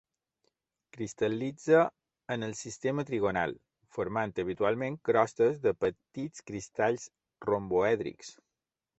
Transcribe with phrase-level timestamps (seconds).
[0.95, 1.81] Cristal·litza
[2.35, 3.53] en el sistema trigonal,
[3.97, 7.05] formant habitualment crostes de petits cristalls
[7.49, 8.33] romboèdrics.